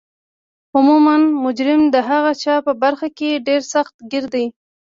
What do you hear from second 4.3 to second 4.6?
دی